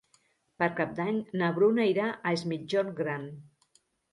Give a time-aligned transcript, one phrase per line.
[0.61, 3.33] Per Cap d'Any na Bruna irà a Es Migjorn Gran.